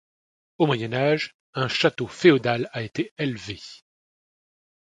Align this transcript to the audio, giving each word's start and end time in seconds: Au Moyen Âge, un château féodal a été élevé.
Au 0.57 0.65
Moyen 0.65 0.93
Âge, 0.95 1.35
un 1.53 1.67
château 1.67 2.07
féodal 2.07 2.71
a 2.73 2.81
été 2.81 3.13
élevé. 3.19 3.59